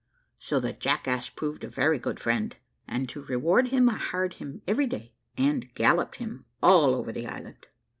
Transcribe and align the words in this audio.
So 0.39 0.59
the 0.59 0.73
jackass 0.73 1.29
proved 1.29 1.63
a 1.63 1.67
very 1.69 1.99
good 1.99 2.19
friend, 2.19 2.55
and, 2.87 3.07
to 3.09 3.21
reward 3.21 3.67
him, 3.67 3.87
I 3.87 3.99
hired 3.99 4.33
him 4.33 4.63
every 4.67 4.87
day, 4.87 5.13
and 5.37 5.71
galloped 5.75 6.15
him 6.15 6.45
all 6.63 6.95
over 6.95 7.11
the 7.11 7.27
island. 7.27 7.67